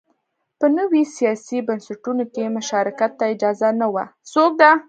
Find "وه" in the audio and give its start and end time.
3.93-4.05